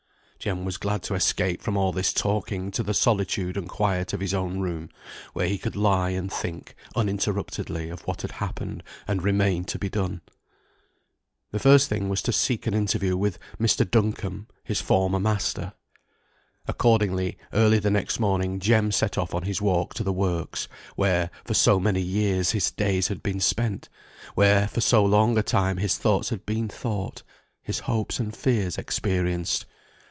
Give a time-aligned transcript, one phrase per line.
[0.43, 4.21] Jem was glad to escape from all this talking to the solitude and quiet of
[4.21, 4.89] his own room,
[5.33, 9.87] where he could lie and think uninterruptedly of what had happened and remained to be
[9.87, 10.21] done.
[11.51, 13.87] The first thing was to seek an interview with Mr.
[13.87, 15.73] Duncombe, his former master.
[16.67, 21.29] Accordingly, early the next morning Jem set off on his walk to the works, where
[21.45, 23.89] for so many years his days had been spent;
[24.33, 27.21] where for so long a time his thoughts had been thought,
[27.61, 29.67] his hopes and fears experienced.